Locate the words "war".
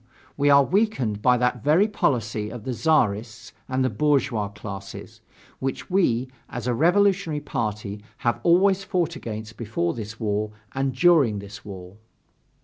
10.19-10.49, 11.63-11.97